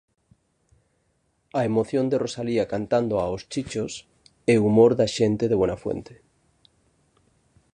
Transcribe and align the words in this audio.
A 1.59 1.61
emoción 1.69 2.05
de 2.09 2.17
Rosalía 2.25 2.65
cantando 2.73 3.13
aos 3.19 3.41
chichos, 3.51 3.93
e 4.51 4.55
humor 4.63 4.91
da 4.99 5.07
xente 5.17 5.45
de 5.47 5.59
Buenafuente. 5.61 6.13